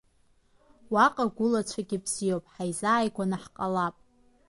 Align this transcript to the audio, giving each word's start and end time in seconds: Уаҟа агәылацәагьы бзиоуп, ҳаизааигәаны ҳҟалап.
Уаҟа 0.93 1.25
агәылацәагьы 1.27 1.97
бзиоуп, 2.03 2.45
ҳаизааигәаны 2.53 3.37
ҳҟалап. 3.43 3.95